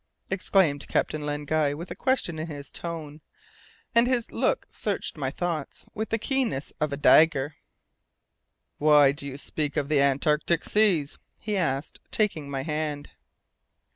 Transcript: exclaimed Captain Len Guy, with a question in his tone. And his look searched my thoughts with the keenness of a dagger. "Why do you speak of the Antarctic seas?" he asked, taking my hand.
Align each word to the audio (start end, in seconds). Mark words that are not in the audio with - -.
exclaimed 0.31 0.87
Captain 0.87 1.23
Len 1.27 1.45
Guy, 1.45 1.75
with 1.75 1.91
a 1.91 1.95
question 1.95 2.39
in 2.39 2.47
his 2.47 2.71
tone. 2.71 3.21
And 3.93 4.07
his 4.07 4.31
look 4.31 4.65
searched 4.71 5.15
my 5.15 5.29
thoughts 5.29 5.85
with 5.93 6.09
the 6.09 6.17
keenness 6.17 6.73
of 6.81 6.91
a 6.91 6.97
dagger. 6.97 7.57
"Why 8.79 9.11
do 9.11 9.27
you 9.27 9.37
speak 9.37 9.77
of 9.77 9.89
the 9.89 10.01
Antarctic 10.01 10.63
seas?" 10.63 11.19
he 11.39 11.55
asked, 11.55 11.99
taking 12.09 12.49
my 12.49 12.63
hand. 12.63 13.11